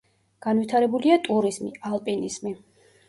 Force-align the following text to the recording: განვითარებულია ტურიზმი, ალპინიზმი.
განვითარებულია 0.45 1.17
ტურიზმი, 1.27 1.69
ალპინიზმი. 1.91 2.55